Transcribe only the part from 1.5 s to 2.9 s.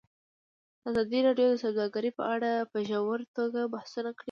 د سوداګري په اړه په